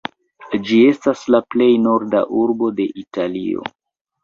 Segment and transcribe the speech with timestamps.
[0.69, 3.71] Ĝi estas la plej norda urbo de Italio.